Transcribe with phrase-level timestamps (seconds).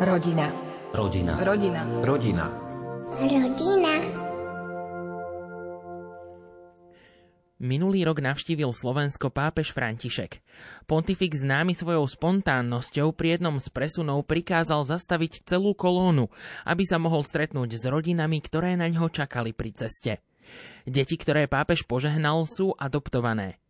[0.00, 0.48] Rodina.
[0.96, 1.36] Rodina.
[1.44, 1.84] Rodina.
[2.00, 2.48] Rodina.
[3.20, 3.92] Rodina.
[7.60, 10.40] Minulý rok navštívil Slovensko pápež František.
[10.88, 16.32] Pontifik známy svojou spontánnosťou pri jednom z presunov prikázal zastaviť celú kolónu,
[16.64, 20.24] aby sa mohol stretnúť s rodinami, ktoré na ňo čakali pri ceste.
[20.88, 23.60] Deti, ktoré pápež požehnal, sú adoptované.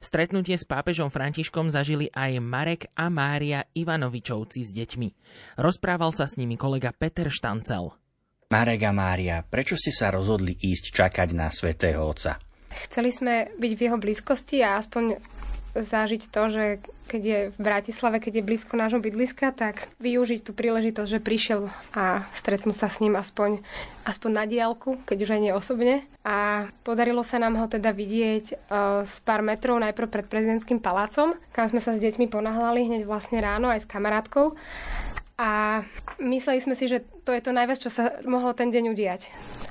[0.00, 5.08] Stretnutie s pápežom Františkom zažili aj Marek a Mária Ivanovičovci s deťmi.
[5.60, 7.92] Rozprával sa s nimi kolega Peter Štancel.
[8.50, 12.42] Marek a Mária, prečo ste sa rozhodli ísť čakať na svätého Otca?
[12.70, 15.18] Chceli sme byť v jeho blízkosti a aspoň
[15.74, 16.64] zažiť to, že
[17.10, 21.60] keď je v Bratislave, keď je blízko nášho bydliska, tak využiť tú príležitosť, že prišiel
[21.94, 23.62] a stretnúť sa s ním aspoň,
[24.06, 25.94] aspoň na diálku, keď už aj nie osobne.
[26.22, 31.34] A podarilo sa nám ho teda vidieť uh, z pár metrov najprv pred prezidentským palácom,
[31.50, 34.54] kam sme sa s deťmi ponahlali hneď vlastne ráno aj s kamarátkou.
[35.40, 35.80] A
[36.20, 39.22] mysleli sme si, že to je to najviac, čo sa mohlo ten deň udiať.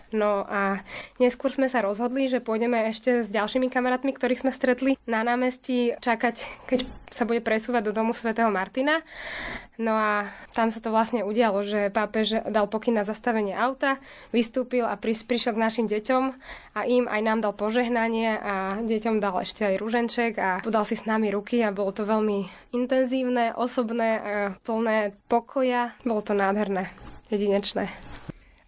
[0.10, 0.82] No a
[1.22, 5.94] neskôr sme sa rozhodli, že pôjdeme ešte s ďalšími kamarátmi, ktorých sme stretli na námestí
[6.02, 6.80] čakať, keď
[7.14, 9.06] sa bude presúvať do domu svätého Martina.
[9.78, 10.26] No a
[10.58, 14.02] tam sa to vlastne udialo, že pápež dal pokyn na zastavenie auta,
[14.34, 16.24] vystúpil a prišiel k našim deťom
[16.74, 20.98] a im aj nám dal požehnanie a deťom dal ešte aj rúženček a podal si
[20.98, 24.10] s nami ruky a bolo to veľmi intenzívne, osobné,
[24.66, 25.94] plné pokoja.
[26.02, 26.90] Bolo to nádherné,
[27.30, 27.90] jedinečné.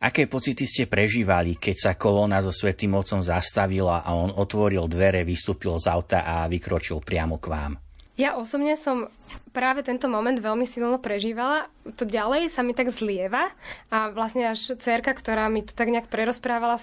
[0.02, 5.22] Aké pocity ste prežívali, keď sa kolóna so Svetým Otcom zastavila a on otvoril dvere,
[5.22, 7.73] vystúpil z auta a vykročil priamo k vám?
[8.22, 9.09] Ja osobne som
[9.50, 11.66] práve tento moment veľmi silno prežívala.
[11.97, 13.50] To ďalej sa mi tak zlieva
[13.89, 16.77] a vlastne až cerka, ktorá mi to tak nejak prerozprávala,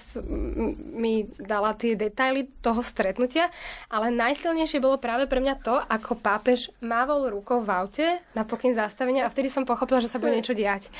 [0.91, 3.47] mi dala tie detaily toho stretnutia,
[3.87, 8.75] ale najsilnejšie bolo práve pre mňa to, ako pápež mávol rukou v aute na pokyn
[8.75, 10.91] zastavenia a vtedy som pochopila, že sa bude niečo diať.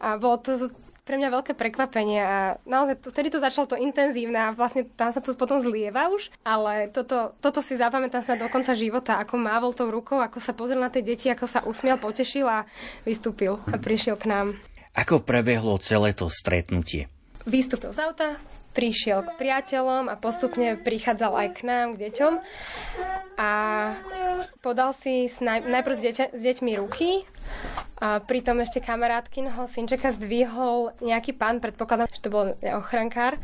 [0.00, 0.72] A bolo to
[1.04, 5.12] pre mňa veľké prekvapenie a naozaj to, vtedy to začalo to intenzívne a vlastne tam
[5.12, 9.36] sa to potom zlieva už, ale toto, toto si zapamätám sa do konca života, ako
[9.36, 12.64] mávol tou rukou, ako sa pozrel na tie deti, ako sa usmial, potešil a
[13.04, 14.46] vystúpil a prišiel k nám.
[14.96, 17.12] Ako prebehlo celé to stretnutie?
[17.44, 18.40] Vystúpil z auta,
[18.74, 22.32] prišiel k priateľom a postupne prichádzal aj k nám, k deťom.
[23.38, 23.50] A
[24.60, 27.22] podal si naj, najprv s, deťa, s deťmi ruky,
[28.04, 33.38] a pritom ešte kamarátkinho synčeka zdvihol nejaký pán, predpokladám, že to bol ochrankár.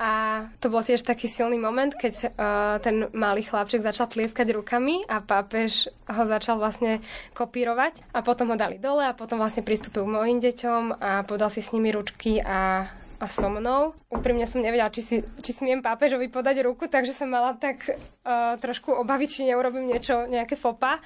[0.00, 5.04] A to bol tiež taký silný moment, keď uh, ten malý chlapček začal tlieskať rukami
[5.04, 7.04] a pápež ho začal vlastne
[7.36, 8.08] kopírovať.
[8.16, 11.60] A potom ho dali dole a potom vlastne pristúpil k mojim deťom a podal si
[11.60, 12.88] s nimi ručky a
[13.20, 13.92] a so mnou.
[14.08, 18.56] Úprimne som nevedela, či si, či smiem pápežovi podať ruku, takže som mala tak uh,
[18.56, 21.04] trošku obavy, či neurobím niečo, nejaké fopa.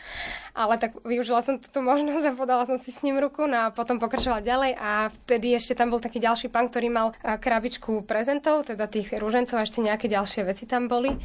[0.54, 3.74] Ale tak využila som túto možnosť a podala som si s ním ruku no a
[3.74, 8.06] potom pokračovala ďalej a vtedy ešte tam bol taký ďalší pán, ktorý mal uh, krabičku
[8.06, 11.18] prezentov, teda tých rúžencov a ešte nejaké ďalšie veci tam boli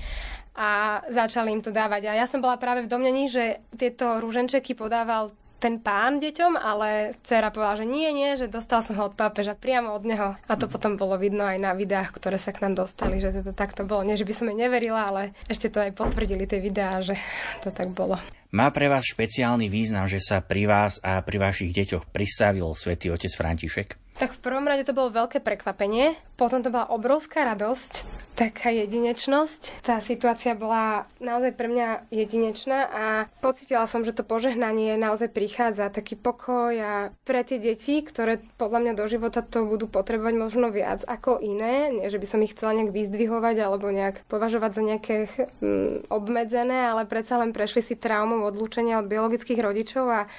[0.59, 2.09] a začali im to dávať.
[2.09, 7.19] A ja som bola práve v domnení, že tieto rúženčeky podával ten pán deťom, ale
[7.27, 10.39] dcera povedala, že nie, nie, že dostal som ho od pápeža priamo od neho.
[10.47, 13.51] A to potom bolo vidno aj na videách, ktoré sa k nám dostali, že to
[13.51, 14.07] takto bolo.
[14.07, 17.19] Nie, že by som jej neverila, ale ešte to aj potvrdili tie videá, že
[17.63, 18.15] to tak bolo.
[18.49, 23.13] Má pre vás špeciálny význam, že sa pri vás a pri vašich deťoch pristavil svätý
[23.13, 24.08] otec František?
[24.19, 28.03] Tak v prvom rade to bolo veľké prekvapenie, potom to bola obrovská radosť,
[28.39, 29.83] taká jedinečnosť.
[29.83, 33.05] Tá situácia bola naozaj pre mňa jedinečná a
[33.43, 38.79] pocitila som, že to požehnanie naozaj prichádza, taký pokoj a pre tie deti, ktoré podľa
[38.79, 42.55] mňa do života to budú potrebovať možno viac ako iné, nie že by som ich
[42.55, 45.15] chcela nejak vyzdvihovať alebo nejak považovať za nejaké
[45.59, 50.31] hm, obmedzené, ale predsa len prešli si traumou odlúčenia od biologických rodičov a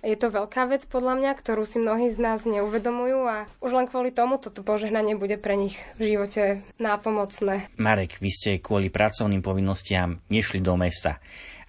[0.00, 3.86] je to veľká vec podľa mňa, ktorú si mnohí z nás neuvedomujú a už len
[3.90, 7.72] kvôli tomu toto požehnanie bude pre nich v živote nápomocné.
[7.76, 11.18] Marek, vy ste kvôli pracovným povinnostiam nešli do mesta.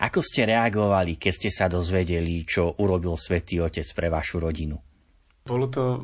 [0.03, 4.92] Ako ste reagovali, keď ste sa dozvedeli, čo urobil Svetý Otec pre vašu rodinu?
[5.43, 5.97] Bolo to e,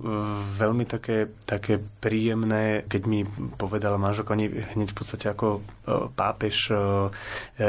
[0.59, 3.23] veľmi také, také príjemné, keď mi
[3.55, 6.75] povedala manželka, oni hneď v podstate ako e, pápež e,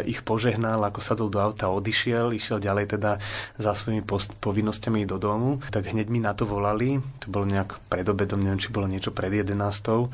[0.02, 3.22] ich požehnal, ako sadol do auta, odišiel, išiel ďalej teda
[3.54, 7.78] za svojimi post- povinnosťami do domu, tak hneď mi na to volali, to bolo nejak
[7.86, 9.54] pred obedom, neviem, či bolo niečo pred 11.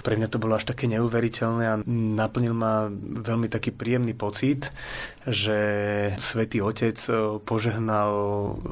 [0.05, 1.81] Pre mňa to bolo až také neuveriteľné a
[2.21, 4.69] naplnil ma veľmi taký príjemný pocit,
[5.25, 5.59] že
[6.21, 7.01] Svetý Otec
[7.49, 8.13] požehnal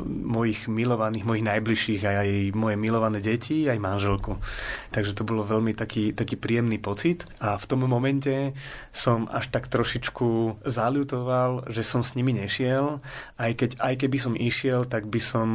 [0.07, 4.43] mojich milovaných, mojich najbližších a aj moje moje milované deti, aj manželku.
[4.91, 8.51] Takže to bolo veľmi taký, taký príjemný pocit a v tom momente
[8.91, 12.99] som až tak trošičku zaľutoval, že som s nimi nešiel.
[13.39, 15.49] Aj, keď, aj keby som išiel, tak by som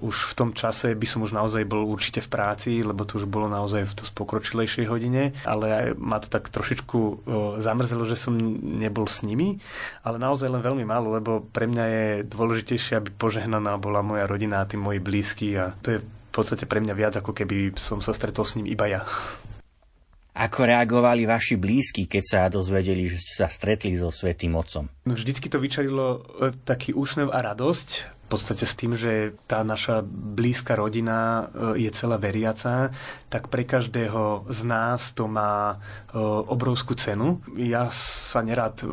[0.00, 3.28] už v tom čase by som už naozaj bol určite v práci, lebo to už
[3.28, 7.28] bolo naozaj v to pokročilejšej hodine, ale aj ma to tak trošičku
[7.60, 8.32] zamrzelo, že som
[8.80, 9.60] nebol s nimi,
[10.00, 14.64] ale naozaj len veľmi málo, lebo pre mňa je dôležitejšie, aby požehnaná bola moja rodina
[14.64, 15.98] a tí moji blízky a to je
[16.34, 19.06] podstate pre mňa viac, ako keby som sa stretol s ním iba ja.
[20.34, 24.90] Ako reagovali vaši blízki, keď sa dozvedeli, že ste sa stretli so Svetým Otcom?
[25.06, 29.60] No, vždycky to vyčarilo e, taký úsmev a radosť, v podstate s tým, že tá
[29.60, 31.44] naša blízka rodina
[31.76, 32.88] e, je celá veriaca,
[33.28, 35.76] tak pre každého z nás to má
[36.08, 36.16] e,
[36.48, 37.44] obrovskú cenu.
[37.60, 38.88] Ja sa nerad e,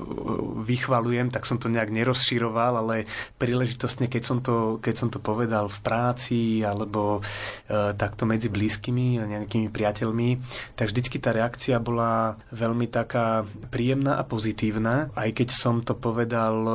[0.68, 3.08] vychvalujem, tak som to nejak nerozširoval, ale
[3.40, 7.24] príležitostne, keď som to, keď som to povedal v práci alebo
[7.72, 10.30] takto medzi blízkymi a nejakými priateľmi,
[10.76, 16.68] tak vždycky tá reakcia bola veľmi taká príjemná a pozitívna, aj keď som to povedal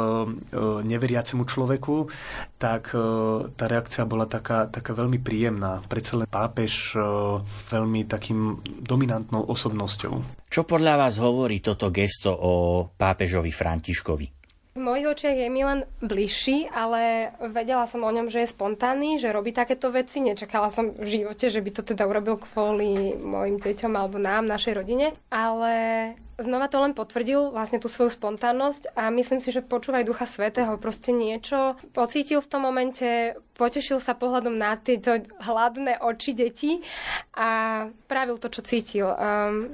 [0.86, 2.08] neveriacemu človeku,
[2.56, 3.00] tak e,
[3.52, 5.84] tá reakcia bola taká, taká veľmi príjemná.
[5.88, 7.00] Predsa len pápež e,
[7.72, 10.44] veľmi takým dominantnou osobnosťou.
[10.48, 12.52] Čo podľa vás hovorí toto gesto o
[12.96, 14.35] pápežovi Františkovi?
[14.76, 19.16] V mojich očiach je mi len bližší, ale vedela som o ňom, že je spontánny,
[19.16, 20.20] že robí takéto veci.
[20.20, 24.76] Nečakala som v živote, že by to teda urobil kvôli mojim deťom alebo nám, našej
[24.76, 25.16] rodine.
[25.32, 25.72] Ale
[26.36, 30.76] znova to len potvrdil vlastne tú svoju spontánnosť a myslím si, že počúvaj Ducha Svetého
[30.76, 36.84] proste niečo pocítil v tom momente, potešil sa pohľadom na tieto hladné oči detí
[37.32, 39.08] a pravil to, čo cítil.
[39.08, 39.72] Um,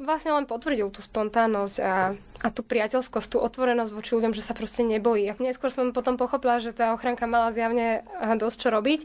[0.00, 4.56] vlastne len potvrdil tú spontánnosť a, a tú priateľskosť, tú otvorenosť voči ľuďom, že sa
[4.56, 5.28] proste nebojí.
[5.38, 8.02] Neskôr som potom pochopila, že tá ochranka mala zjavne
[8.40, 9.00] dosť čo robiť,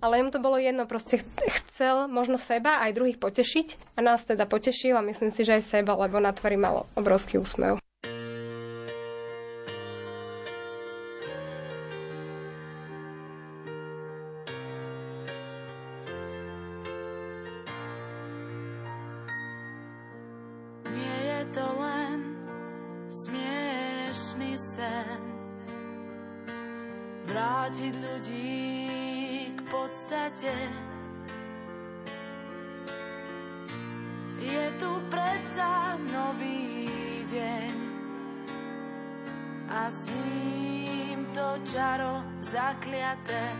[0.00, 4.48] ale im to bolo jedno, proste chcel možno seba aj druhých potešiť a nás teda
[4.48, 7.78] potešil a myslím si, že aj seba, lebo na tvári mal obrovský úsmev.
[27.68, 28.72] Vrátiť ľudí
[29.52, 30.52] k podstate.
[34.40, 36.88] Je tu predsa nový
[37.28, 37.72] deň
[39.68, 43.52] a s ním to čaro zakliaté.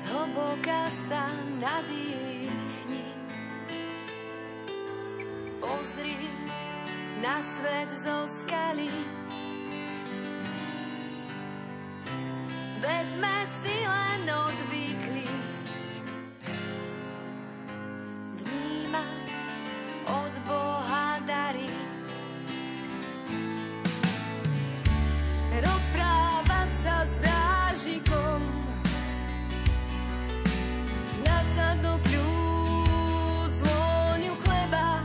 [0.00, 1.28] Zhlboka sa
[1.60, 3.04] nadýchni,
[5.60, 6.16] pozri
[7.20, 9.27] na svet zo skaly.
[12.88, 15.28] Veď sme si len odvykli
[18.40, 19.28] vnímať
[20.08, 21.68] od Boha dary.
[25.52, 28.40] Rozprávať sa s drážikom
[31.28, 35.04] nasadnú pľúc vôňu chleba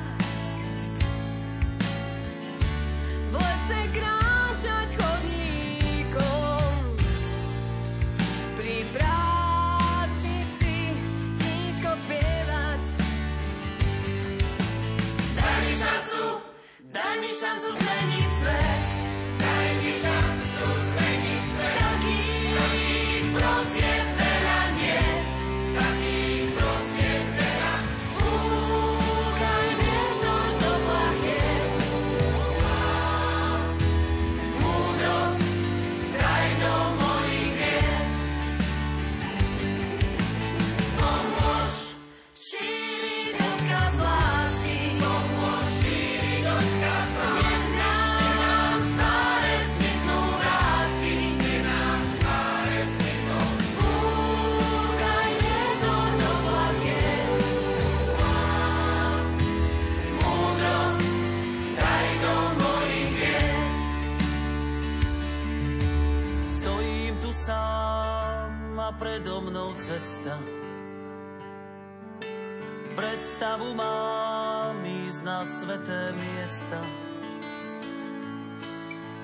[17.34, 17.83] reasons.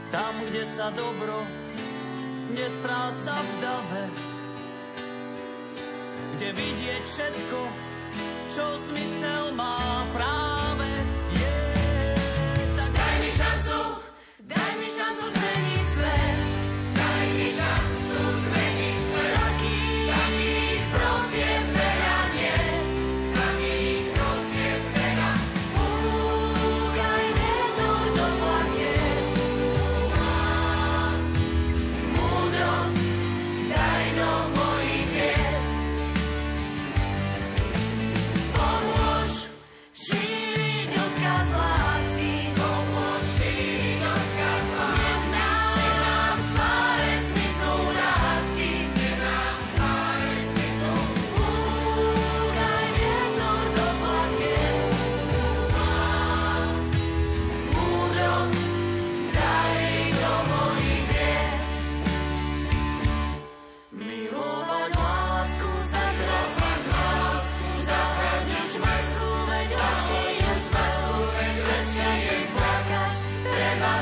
[0.09, 1.45] Tam, kde sa dobro
[2.49, 4.03] nestráca v dave.
[6.33, 7.59] Kde vidieť všetko,
[8.49, 9.77] čo smysel má
[10.17, 10.58] práve.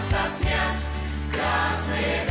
[0.05, 0.79] sa smiať,
[1.33, 2.26] krásne je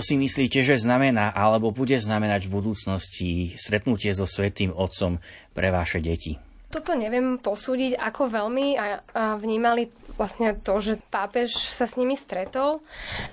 [0.00, 3.30] Čo si myslíte, že znamená alebo bude znamenať v budúcnosti
[3.60, 5.20] stretnutie so Svetým Otcom
[5.52, 6.40] pre vaše deti?
[6.70, 12.12] Toto neviem posúdiť, ako veľmi a, a vnímali vlastne to, že pápež sa s nimi
[12.12, 12.84] stretol.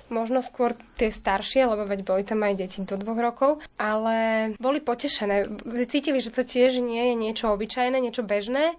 [0.08, 4.80] Možno skôr tie staršie, lebo veď boli tam aj deti do dvoch rokov, ale boli
[4.80, 5.52] potešené.
[5.84, 8.74] Cítili, že to tiež nie je niečo obyčajné, niečo bežné.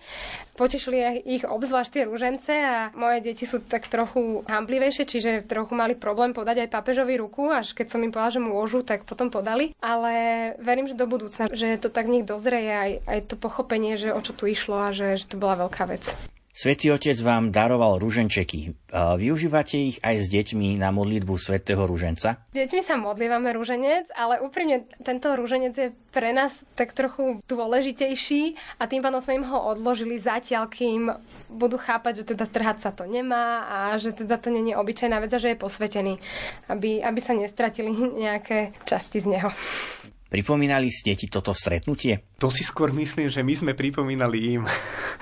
[0.58, 5.96] Potešili ich obzvlášť tie rúžence a moje deti sú tak trochu hamblivejšie, čiže trochu mali
[5.96, 9.72] problém podať aj pápežovi ruku, až keď som im povedala, že môžu, tak potom podali.
[9.80, 10.12] Ale
[10.60, 14.20] verím, že do budúcna, že to tak nech dozreje aj, aj to pochopenie, že o
[14.20, 16.10] čo tu išlo a že, že to bola veľká vec.
[16.60, 18.76] Svetý Otec vám daroval rúženčeky.
[18.92, 22.44] Využívate ich aj s deťmi na modlitbu Svetého rúženca?
[22.52, 28.60] S deťmi sa modlívame rúženec, ale úprimne tento rúženec je pre nás tak trochu dôležitejší
[28.76, 31.16] a tým pádom sme im ho odložili zatiaľ, kým
[31.48, 35.16] budú chápať, že teda trhať sa to nemá a že teda to nie je obyčajná
[35.24, 36.20] vec a že je posvetený,
[36.68, 37.88] aby, aby sa nestratili
[38.20, 39.48] nejaké časti z neho.
[40.30, 42.38] Pripomínali ste ti toto stretnutie?
[42.38, 44.64] To si skôr myslím, že my sme pripomínali im.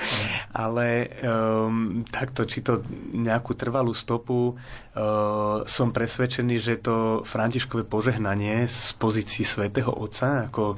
[0.67, 2.83] Ale um, takto, či to
[3.15, 10.75] nejakú trvalú stopu, uh, som presvedčený, že to Františkové požehnanie z pozícii svätého Otca, ako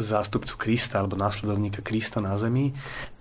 [0.00, 2.72] zástupcu Krista alebo následovníka Krista na zemi,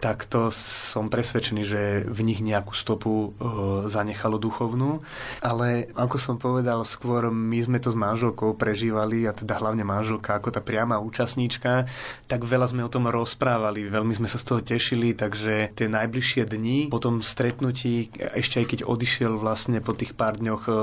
[0.03, 4.99] tak to som presvedčený, že v nich nejakú stopu uh, zanechalo duchovnú.
[5.39, 10.35] Ale ako som povedal, skôr my sme to s manželkou prežívali a teda hlavne manželka
[10.35, 11.87] ako tá priama účastníčka,
[12.27, 16.43] tak veľa sme o tom rozprávali, veľmi sme sa z toho tešili, takže tie najbližšie
[16.51, 20.73] dni po tom stretnutí, ešte aj keď odišiel vlastne po tých pár dňoch e,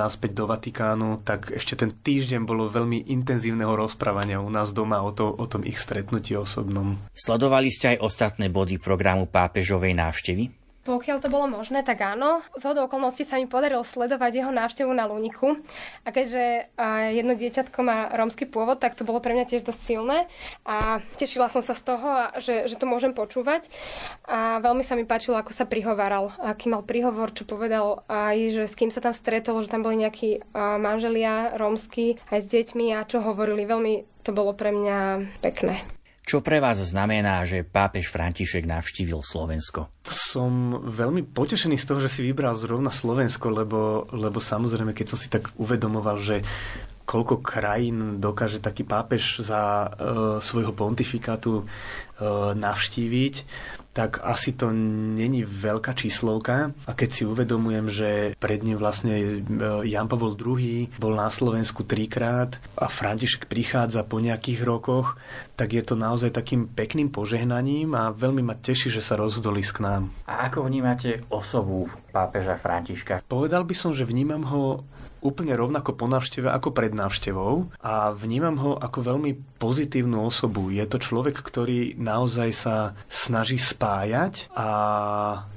[0.00, 5.14] naspäť do Vatikánu, tak ešte ten týždeň bolo veľmi intenzívneho rozprávania u nás doma o,
[5.14, 6.98] to, o tom ich stretnutí osobnom.
[7.14, 10.66] Sledovali ste aj ostatné body programu pápežovej návštevy?
[10.86, 12.46] Pokiaľ to bolo možné, tak áno.
[12.54, 15.58] Z hodou okolností sa mi podarilo sledovať jeho návštevu na Luniku.
[16.06, 16.70] A keďže
[17.10, 20.30] jedno dieťatko má rómsky pôvod, tak to bolo pre mňa tiež dosť silné.
[20.62, 23.66] A tešila som sa z toho, že, že to môžem počúvať.
[24.30, 26.30] A veľmi sa mi páčilo, ako sa prihovaral.
[26.38, 29.98] Aký mal príhovor, čo povedal aj, že s kým sa tam stretol, že tam boli
[29.98, 33.66] nejakí manželia rómsky aj s deťmi a čo hovorili.
[33.66, 35.86] Veľmi to bolo pre mňa pekné.
[36.26, 39.86] Čo pre vás znamená, že pápež František navštívil Slovensko?
[40.10, 45.18] Som veľmi potešený z toho, že si vybral zrovna Slovensko, lebo, lebo samozrejme, keď som
[45.22, 46.42] si tak uvedomoval, že
[47.06, 53.34] koľko krajín dokáže taký pápež za uh, svojho pontifikátu uh, navštíviť,
[53.96, 54.76] tak asi to
[55.16, 56.76] není veľká číslovka.
[56.84, 59.24] A keď si uvedomujem, že pred ním vlastne e,
[59.88, 65.16] Jan Pavel II bol na Slovensku trikrát a František prichádza po nejakých rokoch,
[65.56, 69.72] tak je to naozaj takým pekným požehnaním a veľmi ma teší, že sa rozhodol ísť
[69.72, 70.02] k nám.
[70.28, 73.24] A ako vnímate osobu pápeža Františka?
[73.24, 74.84] Povedal by som, že vnímam ho
[75.24, 80.68] úplne rovnako po návšteve ako pred návštevou a vnímam ho ako veľmi pozitívnu osobu.
[80.68, 82.76] Je to človek, ktorý naozaj sa
[83.08, 84.68] snaží spájať a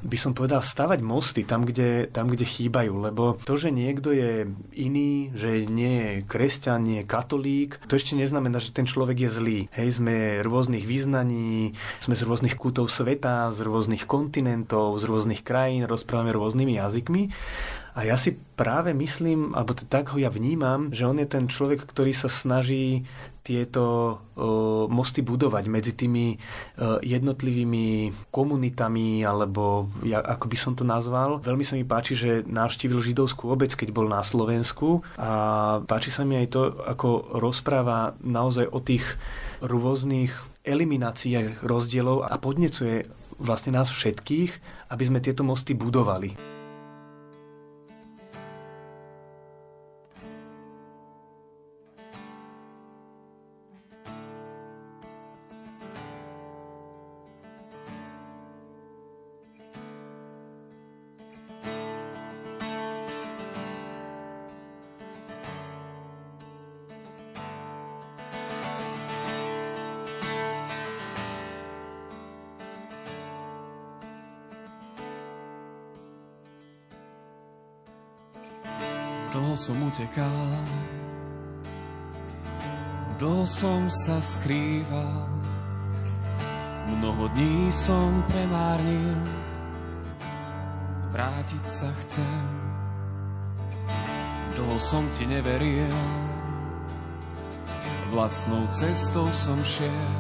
[0.02, 4.48] by som povedal stavať mosty tam, kde, tam, kde chýbajú, lebo to, že niekto je
[4.80, 9.30] iný, že nie je kresťan, nie je katolík, to ešte neznamená, že ten človek je
[9.30, 9.60] zlý.
[9.76, 15.86] Hej, sme rôznych význaní, sme z rôznych kútov sveta, z rôznych kontinentov, z rôznych krajín,
[15.86, 17.24] rozprávame rôznymi jazykmi
[18.00, 21.84] a ja si práve myslím, alebo tak ho ja vnímam, že on je ten človek,
[21.84, 23.04] ktorý sa snaží
[23.44, 30.88] tieto uh, mosty budovať medzi tými uh, jednotlivými komunitami, alebo ja, ako by som to
[30.88, 31.44] nazval.
[31.44, 36.24] Veľmi sa mi páči, že navštívil židovskú obec, keď bol na Slovensku a páči sa
[36.24, 39.04] mi aj to, ako rozpráva naozaj o tých
[39.60, 40.32] rôznych
[40.64, 43.12] elimináciách rozdielov a podnecuje
[43.44, 44.52] vlastne nás všetkých,
[44.88, 46.59] aby sme tieto mosty budovali.
[80.30, 80.54] Utekal,
[83.20, 85.28] dlho som sa skrýval,
[86.98, 89.18] mnoho dní som premárnil,
[91.12, 92.42] vrátiť sa chcem.
[94.56, 95.94] Dlho som ti neveril,
[98.12, 100.16] vlastnou cestou som šiel,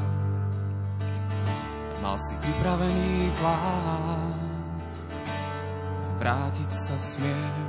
[1.99, 4.33] mal si pripravený plán,
[6.19, 7.68] vrátiť sa smiem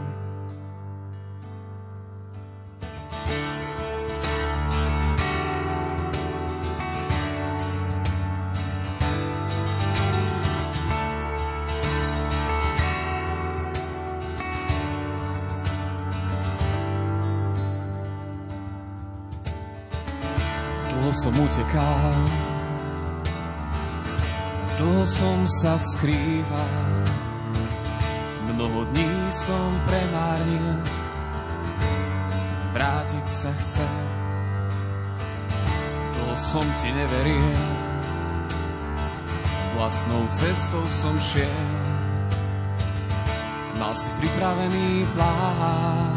[21.11, 22.23] Dlho som utekal,
[24.79, 27.03] dlho som sa skrýval,
[28.47, 30.79] mnoho dní som premárnil,
[32.79, 34.03] vrátiť sa chcem.
[36.15, 37.59] Dlho som ti neveril,
[39.75, 41.75] vlastnou cestou som šiel,
[43.83, 46.15] mal si pripravený plán,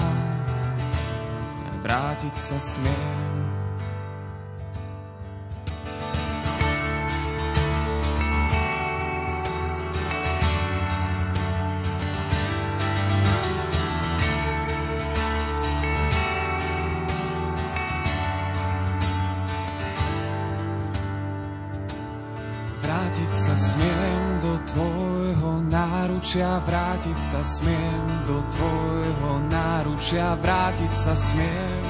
[1.82, 3.33] vrátiť sa smiem.
[26.34, 31.86] Náručia, vrátiť sa smiem do tvojho náručia, vrátiť sa smiem.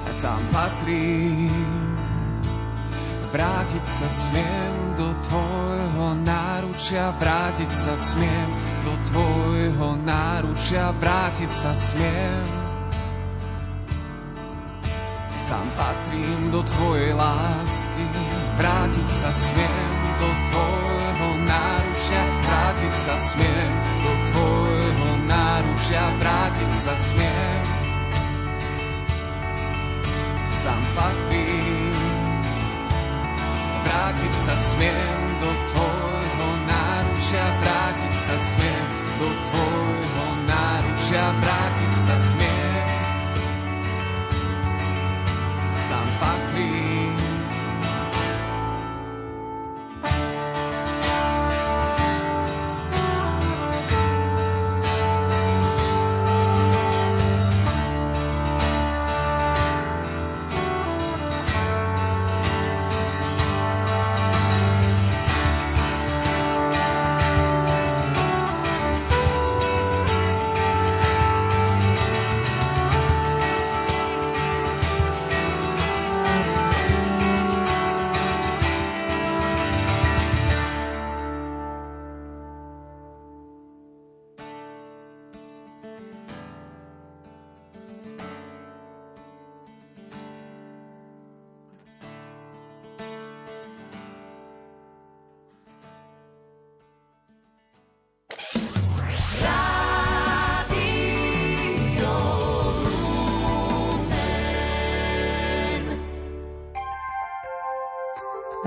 [0.00, 1.52] A tam patrí,
[3.28, 8.48] vrátiť sa smiem do tvojho náručia, vrátiť sa smiem
[8.88, 12.48] do tvojho náručia, vrátiť sa smiem
[15.48, 18.04] tam patrím do tvojej lásky,
[18.60, 20.97] vrátiť sa smiem do náručia,
[22.68, 23.72] vrátiť sa smiem
[24.04, 27.64] do tvojho náručia, vrátiť sa smiem.
[30.68, 31.96] Tam patrím,
[33.88, 41.87] vrátiť sa smiem do tvojho náručia, vrátiť sa smiem do tvojho náručia, vrátiť